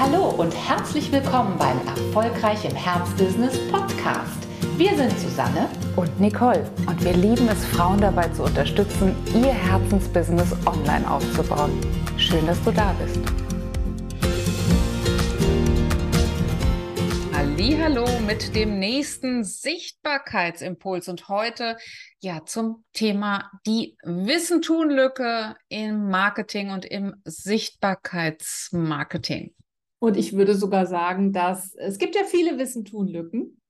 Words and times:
Hallo 0.00 0.30
und 0.30 0.52
herzlich 0.52 1.10
willkommen 1.10 1.58
beim 1.58 1.76
Erfolgreich 1.86 2.64
im 2.64 2.76
Herzbusiness 2.76 3.58
Podcast. 3.68 4.46
Wir 4.76 4.96
sind 4.96 5.10
Susanne 5.18 5.68
und 5.96 6.20
Nicole 6.20 6.70
und 6.86 7.04
wir 7.04 7.14
lieben 7.14 7.48
es, 7.48 7.64
Frauen 7.64 8.00
dabei 8.00 8.28
zu 8.28 8.44
unterstützen, 8.44 9.16
ihr 9.34 9.52
Herzensbusiness 9.52 10.52
online 10.66 11.10
aufzubauen. 11.10 11.72
Schön, 12.16 12.46
dass 12.46 12.62
du 12.62 12.70
da 12.70 12.92
bist. 12.92 13.18
Hallo 17.88 18.06
mit 18.20 18.54
dem 18.54 18.78
nächsten 18.78 19.42
Sichtbarkeitsimpuls 19.44 21.08
und 21.08 21.30
heute 21.30 21.78
ja 22.20 22.44
zum 22.44 22.84
Thema 22.92 23.50
die 23.66 23.96
Wissen-Tun-Lücke 24.02 25.56
im 25.70 26.10
Marketing 26.10 26.68
und 26.68 26.84
im 26.84 27.14
Sichtbarkeitsmarketing. 27.24 29.54
Und 29.98 30.16
ich 30.16 30.34
würde 30.34 30.54
sogar 30.54 30.86
sagen, 30.86 31.32
dass 31.32 31.74
es 31.74 31.98
gibt 31.98 32.14
ja 32.14 32.22
viele 32.24 32.58
Wissen-Tun-Lücken, 32.58 33.60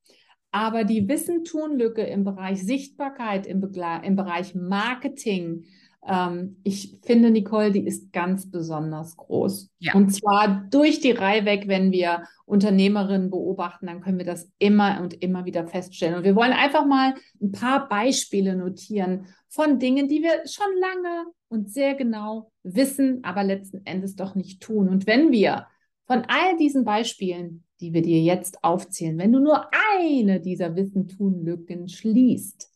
aber 0.51 0.85
die 0.85 1.09
Wissen-Tun-Lücke 1.09 2.03
im 2.03 2.25
Bereich 2.25 2.65
Sichtbarkeit, 2.65 3.47
im, 3.47 3.61
Begle 3.61 4.03
im 4.05 4.17
Bereich 4.17 4.55
Marketing, 4.55 5.65
ähm, 6.07 6.57
ich 6.63 6.99
finde, 7.03 7.31
Nicole, 7.31 7.73
die 7.73 7.87
ist 7.87 8.13
ganz 8.13 8.51
besonders 8.51 9.17
groß. 9.17 9.71
Ja. 9.79 9.95
Und 9.95 10.11
zwar 10.11 10.67
durch 10.71 11.01
die 11.01 11.11
Reihe 11.11 11.45
weg, 11.45 11.65
wenn 11.67 11.93
wir 11.93 12.25
Unternehmerinnen 12.47 13.31
beobachten, 13.31 13.87
dann 13.87 14.01
können 14.01 14.19
wir 14.19 14.25
das 14.25 14.51
immer 14.59 15.01
und 15.03 15.15
immer 15.23 15.45
wieder 15.45 15.67
feststellen. 15.67 16.17
Und 16.17 16.25
wir 16.25 16.37
wollen 16.37 16.53
einfach 16.53 16.87
mal 16.87 17.15
ein 17.43 17.53
paar 17.53 17.89
Beispiele 17.89 18.57
notieren 18.57 19.27
von 19.49 19.79
Dingen, 19.79 20.09
die 20.09 20.23
wir 20.23 20.47
schon 20.47 20.73
lange 20.81 21.27
und 21.49 21.71
sehr 21.71 21.95
genau 21.95 22.53
wissen, 22.63 23.21
aber 23.23 23.45
letzten 23.45 23.85
Endes 23.85 24.17
doch 24.17 24.35
nicht 24.35 24.63
tun. 24.63 24.89
Und 24.89 25.07
wenn 25.07 25.33
wir 25.33 25.67
von 26.09 26.25
all 26.27 26.57
diesen 26.57 26.85
Beispielen, 26.85 27.65
die 27.81 27.93
wir 27.93 28.03
dir 28.03 28.21
jetzt 28.21 28.65
aufzählen, 28.65 29.19
wenn 29.19 29.31
du 29.31 29.41
nur 29.41 29.67
eine 30.01 30.41
dieser 30.41 30.75
Wissen-Tun-Lücken 30.75 31.89
schließt, 31.89 32.73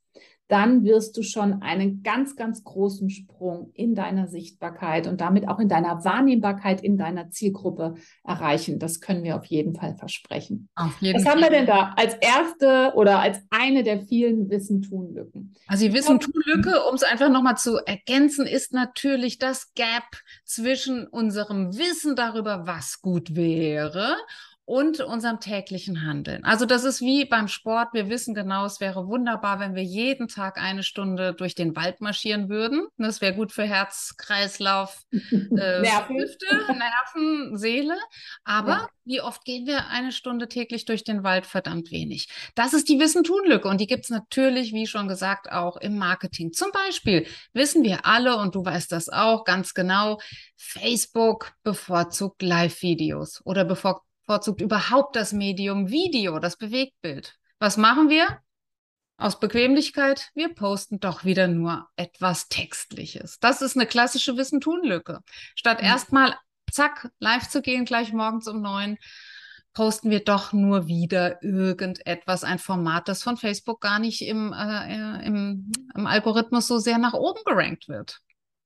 dann 0.53 0.85
wirst 0.85 1.17
du 1.17 1.23
schon 1.23 1.63
einen 1.63 2.03
ganz, 2.03 2.37
ganz 2.37 2.63
großen 2.63 3.09
Sprung 3.09 3.71
in 3.73 3.95
deiner 3.95 4.29
Sichtbarkeit 4.29 5.07
und 5.07 5.23
damit 5.23 5.49
auch 5.49 5.59
in 5.59 5.69
deiner 5.69 6.05
Wahrnehmbarkeit 6.05 6.83
in 6.83 6.99
deiner 6.99 7.31
Zielgruppe 7.31 7.95
erreichen. 8.23 8.79
Das 8.79 9.01
können 9.01 9.25
wir 9.25 9.37
auf 9.37 9.47
jeden 9.47 9.75
Fall 9.75 9.97
versprechen. 9.97 10.69
Jeden 11.01 11.17
Was 11.17 11.23
Fall. 11.23 11.33
haben 11.33 11.41
wir 11.41 11.51
denn 11.51 11.65
da 11.65 11.95
als 11.97 12.15
erste 12.21 12.93
oder 12.97 13.21
als 13.21 13.39
eine 13.49 13.83
der 13.83 14.03
vielen 14.03 14.51
Wissen-Tun-Lücken? 14.51 15.55
Also 15.69 15.87
die 15.87 15.95
Wissen-Tun-Lücke, 15.95 16.83
um 16.87 16.97
es 16.97 17.03
einfach 17.03 17.31
nochmal 17.31 17.57
zu 17.57 17.79
ergänzen, 17.79 18.47
ist 18.47 18.75
natürlich 18.75 19.39
das 19.39 19.73
Gap 19.73 20.05
zwischen 20.45 21.07
unserem 21.07 21.79
Wissen 21.79 22.15
darüber, 22.15 22.67
was 22.67 23.01
gut 23.01 23.35
wäre 23.35 24.17
und 24.65 25.01
unserem 25.01 25.41
täglichen 25.41 26.07
Handeln. 26.07 26.45
Also 26.45 26.67
das 26.67 26.85
ist 26.85 27.01
wie 27.01 27.25
beim 27.25 27.49
Sport. 27.49 27.89
Wir 27.93 28.09
wissen 28.09 28.33
genau, 28.35 28.65
es 28.65 28.81
wäre 28.81 29.09
wunderbar, 29.09 29.59
wenn 29.59 29.75
wir 29.75 29.83
jeden 29.83 30.29
Tag 30.29 30.57
eine 30.57 30.85
Stunde 30.85 31.35
durch 31.35 31.55
den 31.55 31.75
Wald 31.75 32.01
marschieren 32.01 32.49
würden. 32.49 32.87
Das 32.97 33.21
wäre 33.21 33.35
gut 33.35 33.53
für 33.53 33.65
Herz, 33.65 34.15
Kreislauf, 34.17 35.03
äh, 35.13 35.19
Nerven. 35.51 36.17
Hüfte, 36.17 36.47
Nerven, 36.69 37.57
Seele. 37.59 37.97
Aber 38.45 38.73
ja. 38.73 38.89
wie 39.05 39.21
oft 39.21 39.45
gehen 39.45 39.67
wir 39.67 39.89
eine 39.89 40.13
Stunde 40.13 40.49
täglich 40.49 40.85
durch 40.85 41.03
den 41.03 41.25
Wald? 41.25 41.45
Verdammt 41.47 41.91
wenig. 41.91 42.29
Das 42.55 42.73
ist 42.73 42.89
die 42.89 43.01
Wissen-Tun-Lücke 43.01 43.69
und 43.69 43.81
die 43.81 43.89
gibt 43.89 44.05
es 44.05 44.11
natürlich, 44.11 44.73
wie 44.73 44.87
schon 44.87 45.09
gesagt, 45.09 45.51
auch 45.51 45.77
im 45.77 45.99
Marketing. 45.99 46.53
Zum 46.53 46.71
Beispiel 46.73 47.27
wissen 47.53 47.83
wir 47.83 48.07
alle, 48.07 48.37
und 48.37 48.55
du 48.55 48.65
weißt 48.65 48.93
das 48.93 49.09
auch 49.09 49.45
ganz 49.45 49.75
genau, 49.75 50.21
Facebook 50.57 51.53
bevorzugt 51.65 52.43
Live-Videos 52.43 53.43
oder 53.45 53.65
bevorzugt 53.65 54.07
bevorzugt 54.27 54.61
überhaupt 54.61 55.17
das 55.17 55.33
Medium 55.33 55.91
Video, 55.91 56.39
das 56.39 56.57
Bewegtbild. 56.57 57.35
Was 57.59 57.77
machen 57.77 58.09
wir? 58.09 58.41
Aus 59.19 59.39
Bequemlichkeit, 59.39 60.31
wir 60.35 60.53
posten 60.55 60.99
doch 60.99 61.25
wieder 61.25 61.47
nur 61.47 61.87
etwas 61.97 62.49
Textliches. 62.49 63.39
Das 63.39 63.63
ist 63.63 63.77
eine 63.77 63.87
klassische 63.87 64.37
Wissen-Tun-Lücke. 64.37 65.21
Statt 65.55 65.81
mhm. 65.81 65.87
erstmal, 65.87 66.35
zack, 66.71 67.11
live 67.21 67.49
zu 67.49 67.63
gehen, 67.63 67.85
gleich 67.85 68.13
morgens 68.13 68.49
um 68.49 68.63
neun, 68.63 68.97
posten 69.75 70.11
wir 70.11 70.25
doch 70.25 70.53
nur 70.53 70.87
wieder 70.87 71.43
irgendetwas, 71.43 72.45
ein 72.45 72.59
Format, 72.59 73.09
das 73.09 73.23
von 73.23 73.37
Facebook 73.37 73.81
gar 73.81 73.99
nicht 73.99 74.23
im, 74.23 74.53
äh, 74.53 75.25
im, 75.25 75.71
im 75.95 76.07
Algorithmus 76.07 76.67
so 76.67 76.79
sehr 76.79 76.99
nach 76.99 77.15
oben 77.15 77.41
gerankt 77.45 77.89
wird. 77.89 78.21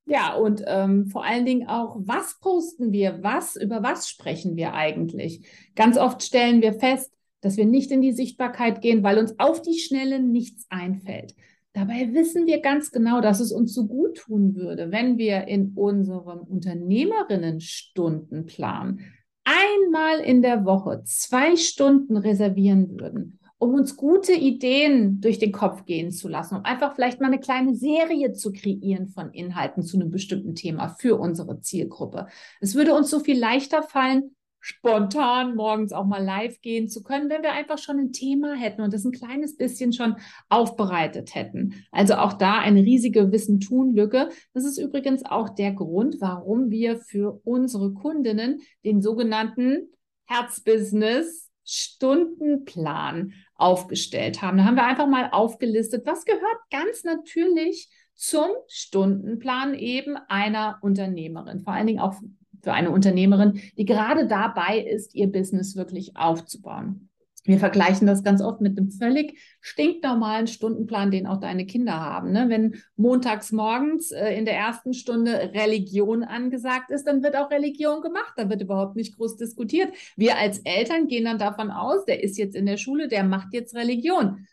Ja, 0.09 0.34
und 0.34 0.62
ähm, 0.67 1.06
vor 1.06 1.25
allen 1.25 1.44
Dingen 1.44 1.69
auch, 1.69 1.97
was 1.99 2.39
posten 2.39 2.93
wir, 2.93 3.19
was, 3.22 3.56
über 3.56 3.83
was 3.83 4.09
sprechen 4.09 4.55
wir 4.56 4.72
eigentlich? 4.72 5.44
Ganz 5.75 5.99
oft 5.99 6.22
stellen 6.22 6.62
wir 6.62 6.75
fest, 6.75 7.12
dass 7.41 7.56
wir 7.56 7.67
nicht 7.67 7.91
in 7.91 8.03
die 8.03 8.12
Sichtbarkeit 8.12 8.81
gehen, 8.81 9.03
weil 9.03 9.19
uns 9.19 9.37
auf 9.39 9.62
die 9.62 9.81
Schnelle 9.81 10.21
nichts 10.21 10.66
einfällt. 10.71 11.34
Dabei 11.72 12.15
wissen 12.15 12.47
wir 12.47 12.61
ganz 12.61 12.93
genau, 12.93 13.21
dass 13.21 13.41
es 13.41 13.50
uns 13.53 13.75
so 13.75 13.87
gut 13.87 14.16
tun 14.16 14.55
würde, 14.55 14.93
wenn 14.93 15.19
wir 15.19 15.49
in 15.49 15.72
unserem 15.75 16.39
Unternehmerinnenstundenplan 16.39 19.00
einmal 19.45 20.21
in 20.21 20.41
der 20.41 20.65
Woche 20.65 21.03
zwei 21.05 21.56
Stunden 21.56 22.16
reservieren 22.16 22.99
würden, 22.99 23.39
um 23.59 23.75
uns 23.75 23.97
gute 23.97 24.33
Ideen 24.33 25.21
durch 25.21 25.39
den 25.39 25.53
Kopf 25.53 25.84
gehen 25.87 26.11
zu 26.11 26.28
lassen, 26.28 26.56
um 26.56 26.65
einfach 26.65 26.94
vielleicht 26.94 27.21
mal 27.21 27.28
eine 27.28 27.41
kleine 27.41 27.75
Serie 27.75 28.33
zu 28.33 28.53
kreieren 28.53 29.09
von 29.09 29.31
Inhalten 29.31 29.83
zu 29.83 29.97
einem 29.97 30.11
bestimmten 30.11 30.55
Thema 30.55 30.89
für 30.89 31.19
unsere 31.19 31.61
Zielgruppe. 31.61 32.27
Es 32.61 32.75
würde 32.75 32.95
uns 32.95 33.11
so 33.11 33.21
viel 33.21 33.39
leichter 33.39 33.83
fallen, 33.83 34.37
spontan 34.61 35.55
morgens 35.55 35.93
auch 35.93 36.05
mal 36.05 36.22
live 36.22 36.61
gehen 36.61 36.89
zu 36.89 37.05
können, 37.05 37.31
wenn 37.31 37.43
wir 37.43 37.53
einfach 37.53 37.78
schon 37.78 37.99
ein 38.00 38.12
Thema 38.12 38.55
hätten 38.55 38.83
und 38.83 38.93
das 38.93 39.05
ein 39.05 39.12
kleines 39.12 39.56
bisschen 39.56 39.93
schon 39.93 40.16
aufbereitet 40.49 41.37
hätten. 41.37 41.84
Also 41.93 42.15
auch 42.15 42.33
da 42.33 42.59
eine 42.59 42.81
riesige 42.81 43.31
Wissen-Tun-Lücke. 43.31 44.28
Das 44.55 44.65
ist 44.65 44.78
übrigens 44.78 45.25
auch 45.25 45.50
der 45.50 45.72
Grund, 45.72 46.16
warum 46.21 46.71
wir 46.71 46.99
für 46.99 47.41
unsere 47.45 47.93
Kundinnen 47.95 48.61
den 48.84 49.03
sogenannten 49.03 49.89
Herzbusiness 50.27 51.46
Stundenplan 51.66 53.32
aufgestellt 53.56 54.41
haben. 54.41 54.56
Da 54.56 54.65
haben 54.65 54.77
wir 54.77 54.87
einfach 54.87 55.09
mal 55.09 55.28
aufgelistet, 55.32 56.06
was 56.06 56.25
gehört 56.25 56.59
ganz 56.71 57.04
natürlich 57.04 57.91
zum 58.15 58.49
Stundenplan 58.69 59.75
eben 59.75 60.16
einer 60.28 60.78
Unternehmerin, 60.81 61.60
vor 61.60 61.75
allen 61.75 61.87
Dingen 61.87 62.00
auch 62.00 62.15
für 62.62 62.72
eine 62.72 62.91
Unternehmerin, 62.91 63.60
die 63.77 63.84
gerade 63.84 64.27
dabei 64.27 64.78
ist, 64.78 65.15
ihr 65.15 65.31
Business 65.31 65.77
wirklich 65.77 66.16
aufzubauen. 66.16 67.10
Wir 67.47 67.59
vergleichen 67.59 68.07
das 68.07 68.23
ganz 68.23 68.43
oft 68.43 68.61
mit 68.61 68.79
einem 68.79 68.91
völlig 68.91 69.39
stinknormalen 69.61 70.47
Stundenplan, 70.47 71.11
den 71.11 71.27
auch 71.27 71.41
deine 71.41 71.67
Kinder 71.67 72.01
haben. 72.01 72.33
Ne? 72.33 72.47
Wenn 72.49 72.77
montags 72.97 73.53
morgens 73.53 74.11
äh, 74.11 74.37
in 74.37 74.45
der 74.45 74.57
ersten 74.57 74.93
Stunde 74.93 75.53
Religion 75.55 76.25
angesagt 76.25 76.91
ist, 76.91 77.07
dann 77.07 77.23
wird 77.23 77.37
auch 77.37 77.51
Religion 77.51 78.03
gemacht. 78.03 78.34
Da 78.37 78.51
wird 78.51 78.62
überhaupt 78.62 78.97
nicht 78.97 79.17
groß 79.17 79.37
diskutiert. 79.37 79.93
Wir 80.17 80.37
als 80.37 80.59
Eltern 80.65 81.07
gehen 81.07 81.25
dann 81.25 81.39
davon 81.39 81.71
aus, 81.71 82.05
der 82.05 82.23
ist 82.23 82.37
jetzt 82.37 82.57
in 82.57 82.67
der 82.67 82.77
Schule, 82.77 83.09
der 83.09 83.25
macht 83.25 83.53
jetzt 83.53 83.75
Religion. 83.75 84.47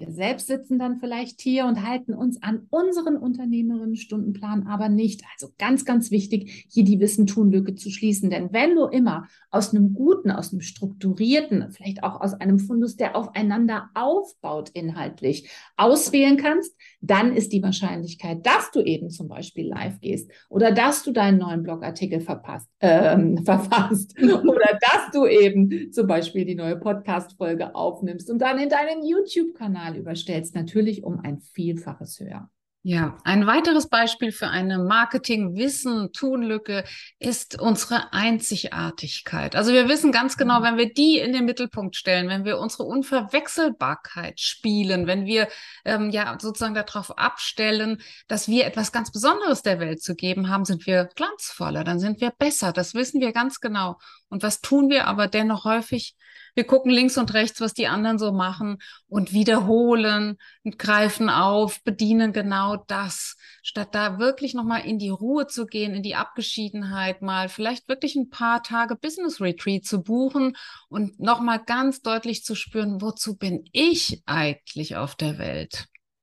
Wir 0.00 0.12
selbst 0.12 0.46
sitzen 0.46 0.78
dann 0.78 1.00
vielleicht 1.00 1.40
hier 1.40 1.66
und 1.66 1.84
halten 1.84 2.14
uns 2.14 2.40
an 2.40 2.68
unseren 2.70 3.16
Unternehmerinnen-Stundenplan 3.16 4.68
aber 4.68 4.88
nicht. 4.88 5.24
Also 5.32 5.52
ganz, 5.58 5.84
ganz 5.84 6.12
wichtig, 6.12 6.66
hier 6.70 6.84
die 6.84 7.00
Wissen-Tun-Lücke 7.00 7.74
zu 7.74 7.90
schließen. 7.90 8.30
Denn 8.30 8.52
wenn 8.52 8.76
du 8.76 8.84
immer 8.84 9.26
aus 9.50 9.74
einem 9.74 9.94
guten, 9.94 10.30
aus 10.30 10.52
einem 10.52 10.60
strukturierten, 10.60 11.72
vielleicht 11.72 12.04
auch 12.04 12.20
aus 12.20 12.34
einem 12.34 12.60
Fundus, 12.60 12.94
der 12.94 13.16
aufeinander 13.16 13.90
aufbaut 13.94 14.68
inhaltlich, 14.68 15.50
auswählen 15.76 16.36
kannst, 16.36 16.76
dann 17.00 17.34
ist 17.34 17.52
die 17.52 17.62
Wahrscheinlichkeit, 17.64 18.46
dass 18.46 18.70
du 18.70 18.80
eben 18.80 19.10
zum 19.10 19.26
Beispiel 19.26 19.66
live 19.66 19.98
gehst 19.98 20.30
oder 20.48 20.70
dass 20.70 21.02
du 21.02 21.10
deinen 21.10 21.38
neuen 21.38 21.64
Blogartikel 21.64 22.20
verpasst, 22.20 22.68
ähm, 22.78 23.38
verfasst 23.44 24.14
oder 24.22 24.78
dass 24.80 25.10
du 25.12 25.26
eben 25.26 25.90
zum 25.90 26.06
Beispiel 26.06 26.44
die 26.44 26.54
neue 26.54 26.76
Podcast-Folge 26.76 27.74
aufnimmst 27.74 28.30
und 28.30 28.38
dann 28.38 28.60
in 28.60 28.68
deinen 28.68 29.04
YouTube-Kanal 29.04 29.87
Kanal 29.88 29.98
überstellst, 29.98 30.54
natürlich 30.54 31.02
um 31.02 31.20
ein 31.20 31.40
Vielfaches 31.40 32.20
höher. 32.20 32.50
Ja, 32.84 33.18
ein 33.24 33.44
weiteres 33.46 33.88
Beispiel 33.88 34.30
für 34.30 34.46
eine 34.48 34.78
Marketing-Wissen-Tunlücke 34.78 36.84
ist 37.18 37.60
unsere 37.60 38.12
Einzigartigkeit. 38.12 39.56
Also 39.56 39.72
wir 39.72 39.88
wissen 39.88 40.12
ganz 40.12 40.36
genau, 40.36 40.60
mhm. 40.60 40.64
wenn 40.64 40.76
wir 40.78 40.94
die 40.94 41.18
in 41.18 41.32
den 41.32 41.44
Mittelpunkt 41.44 41.96
stellen, 41.96 42.28
wenn 42.28 42.44
wir 42.44 42.58
unsere 42.58 42.84
Unverwechselbarkeit 42.84 44.38
spielen, 44.38 45.08
wenn 45.08 45.26
wir 45.26 45.48
ähm, 45.88 46.10
ja 46.10 46.36
sozusagen 46.38 46.74
darauf 46.74 47.16
abstellen, 47.16 48.00
dass 48.28 48.46
wir 48.46 48.66
etwas 48.66 48.92
ganz 48.92 49.10
Besonderes 49.10 49.62
der 49.62 49.80
Welt 49.80 50.02
zu 50.02 50.14
geben 50.14 50.48
haben, 50.48 50.64
sind 50.64 50.86
wir 50.86 51.08
glanzvoller, 51.16 51.82
dann 51.82 51.98
sind 51.98 52.20
wir 52.20 52.30
besser. 52.30 52.72
Das 52.72 52.94
wissen 52.94 53.20
wir 53.20 53.32
ganz 53.32 53.60
genau. 53.60 53.98
Und 54.28 54.42
was 54.42 54.60
tun 54.60 54.90
wir 54.90 55.06
aber 55.06 55.26
dennoch 55.26 55.64
häufig? 55.64 56.14
Wir 56.58 56.64
gucken 56.64 56.90
links 56.90 57.16
und 57.16 57.34
rechts, 57.34 57.60
was 57.60 57.72
die 57.72 57.86
anderen 57.86 58.18
so 58.18 58.32
machen 58.32 58.78
und 59.06 59.32
wiederholen 59.32 60.38
und 60.64 60.76
greifen 60.76 61.30
auf, 61.30 61.84
bedienen 61.84 62.32
genau 62.32 62.82
das, 62.88 63.36
statt 63.62 63.94
da 63.94 64.18
wirklich 64.18 64.54
nochmal 64.54 64.84
in 64.84 64.98
die 64.98 65.08
Ruhe 65.08 65.46
zu 65.46 65.66
gehen, 65.66 65.94
in 65.94 66.02
die 66.02 66.16
Abgeschiedenheit, 66.16 67.22
mal 67.22 67.48
vielleicht 67.48 67.88
wirklich 67.88 68.16
ein 68.16 68.28
paar 68.28 68.64
Tage 68.64 68.96
Business 68.96 69.40
Retreat 69.40 69.84
zu 69.84 70.02
buchen 70.02 70.56
und 70.88 71.20
nochmal 71.20 71.62
ganz 71.64 72.02
deutlich 72.02 72.42
zu 72.42 72.56
spüren, 72.56 73.00
wozu 73.00 73.36
bin 73.36 73.64
ich 73.70 74.24
eigentlich 74.26 74.96
auf 74.96 75.14
der 75.14 75.38
Welt? 75.38 75.77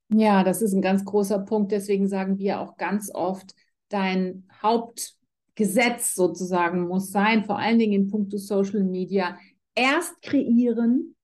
Ja, 0.08 0.44
das 0.44 0.62
ist 0.62 0.72
ein 0.72 0.82
ganz 0.82 1.04
großer 1.04 1.40
Punkt. 1.40 1.72
Deswegen 1.72 2.08
sagen 2.08 2.38
wir 2.38 2.60
auch 2.60 2.76
ganz 2.76 3.10
oft, 3.12 3.54
dein 3.88 4.48
Hauptgesetz 4.62 6.14
sozusagen 6.14 6.86
muss 6.86 7.10
sein, 7.10 7.44
vor 7.44 7.58
allen 7.58 7.78
Dingen 7.78 7.92
in 7.92 8.10
puncto 8.10 8.36
Social 8.38 8.84
Media, 8.84 9.36
erst 9.74 10.22
kreieren 10.22 11.16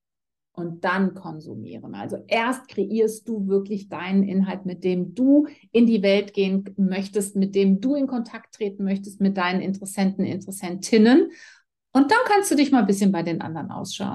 und 0.52 0.84
dann 0.84 1.14
konsumieren. 1.14 1.94
Also 1.94 2.18
erst 2.26 2.68
kreierst 2.68 3.26
du 3.28 3.46
wirklich 3.46 3.88
deinen 3.88 4.22
Inhalt, 4.22 4.66
mit 4.66 4.84
dem 4.84 5.14
du 5.14 5.46
in 5.70 5.86
die 5.86 6.02
Welt 6.02 6.34
gehen 6.34 6.64
möchtest, 6.76 7.36
mit 7.36 7.54
dem 7.54 7.80
du 7.80 7.94
in 7.94 8.06
Kontakt 8.06 8.54
treten 8.54 8.84
möchtest, 8.84 9.20
mit 9.20 9.36
deinen 9.36 9.60
Interessenten, 9.60 10.24
Interessentinnen. 10.24 11.30
Und 11.92 12.10
dann 12.10 12.18
kannst 12.26 12.50
du 12.50 12.54
dich 12.54 12.70
mal 12.70 12.80
ein 12.80 12.86
bisschen 12.86 13.12
bei 13.12 13.22
den 13.22 13.40
anderen 13.40 13.70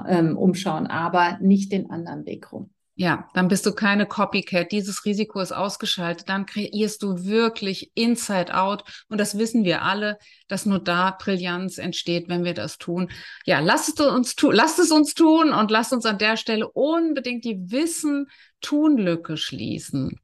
ähm, 0.08 0.36
umschauen, 0.36 0.86
aber 0.86 1.38
nicht 1.40 1.72
den 1.72 1.90
anderen 1.90 2.26
Weg 2.26 2.52
rum. 2.52 2.70
Ja, 3.00 3.28
dann 3.32 3.46
bist 3.46 3.64
du 3.64 3.70
keine 3.70 4.06
Copycat. 4.06 4.72
Dieses 4.72 5.04
Risiko 5.04 5.38
ist 5.38 5.52
ausgeschaltet. 5.52 6.28
Dann 6.28 6.46
kreierst 6.46 7.00
du 7.04 7.24
wirklich 7.26 7.92
Inside 7.94 8.52
Out. 8.52 8.82
Und 9.08 9.18
das 9.18 9.38
wissen 9.38 9.62
wir 9.62 9.82
alle, 9.82 10.18
dass 10.48 10.66
nur 10.66 10.80
da 10.80 11.16
Brillanz 11.16 11.78
entsteht, 11.78 12.28
wenn 12.28 12.42
wir 12.42 12.54
das 12.54 12.76
tun. 12.76 13.08
Ja, 13.46 13.60
lasst 13.60 14.00
es 14.00 14.04
uns 14.04 14.34
tun, 14.34 14.52
lasst 14.52 14.80
es 14.80 14.90
uns 14.90 15.14
tun 15.14 15.52
und 15.52 15.70
lasst 15.70 15.92
uns 15.92 16.06
an 16.06 16.18
der 16.18 16.36
Stelle 16.36 16.68
unbedingt 16.68 17.44
die 17.44 17.70
Wissen-Tun-Lücke 17.70 19.36
schließen. 19.36 20.18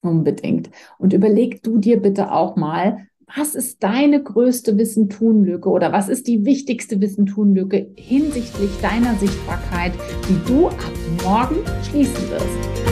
Unbedingt. 0.00 0.70
Und 0.96 1.12
überleg 1.12 1.62
du 1.62 1.76
dir 1.76 2.00
bitte 2.00 2.32
auch 2.32 2.56
mal, 2.56 3.06
was 3.34 3.54
ist 3.54 3.82
deine 3.82 4.22
größte 4.22 4.76
Wissen-Tun-Lücke 4.76 5.68
oder 5.68 5.92
was 5.92 6.08
ist 6.08 6.26
die 6.26 6.44
wichtigste 6.44 7.00
Wissen-Tun-Lücke 7.00 7.90
hinsichtlich 7.96 8.70
deiner 8.82 9.14
Sichtbarkeit, 9.16 9.92
die 10.28 10.38
du 10.46 10.68
ab 10.68 10.92
morgen 11.22 11.56
schließen 11.88 12.30
wirst? 12.30 12.83